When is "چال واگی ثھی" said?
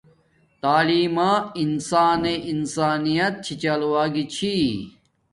3.61-4.47